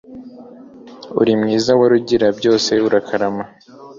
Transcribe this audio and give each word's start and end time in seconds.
uri 1.19 1.33
mwiza 1.41 1.71
wa 1.79 1.85
rugira 1.91 2.27
byose 2.37 2.71
urakarama 2.87 3.43